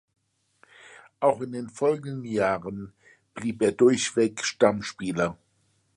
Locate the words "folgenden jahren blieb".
1.69-3.61